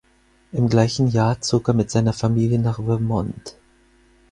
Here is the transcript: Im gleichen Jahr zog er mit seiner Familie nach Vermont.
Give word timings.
Im 0.51 0.67
gleichen 0.67 1.09
Jahr 1.09 1.41
zog 1.41 1.67
er 1.67 1.75
mit 1.75 1.91
seiner 1.91 2.11
Familie 2.11 2.57
nach 2.57 2.83
Vermont. 2.83 3.55